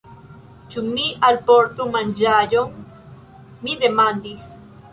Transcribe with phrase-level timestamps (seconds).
[0.75, 2.71] Ĉu mi alportu manĝaĵon?
[3.67, 4.49] mi demandis.